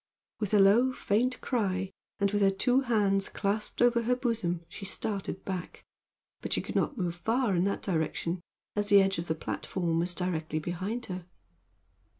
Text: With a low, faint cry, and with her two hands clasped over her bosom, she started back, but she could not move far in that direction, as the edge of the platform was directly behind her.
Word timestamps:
With 0.39 0.55
a 0.55 0.59
low, 0.59 0.91
faint 0.91 1.39
cry, 1.41 1.91
and 2.19 2.31
with 2.31 2.41
her 2.41 2.49
two 2.49 2.79
hands 2.81 3.29
clasped 3.29 3.83
over 3.83 4.01
her 4.01 4.15
bosom, 4.15 4.65
she 4.67 4.83
started 4.83 5.45
back, 5.45 5.85
but 6.41 6.53
she 6.53 6.59
could 6.61 6.73
not 6.75 6.97
move 6.97 7.13
far 7.17 7.55
in 7.55 7.65
that 7.65 7.83
direction, 7.83 8.41
as 8.75 8.89
the 8.89 8.99
edge 8.99 9.19
of 9.19 9.27
the 9.27 9.35
platform 9.35 9.99
was 9.99 10.15
directly 10.15 10.57
behind 10.57 11.05
her. 11.05 11.27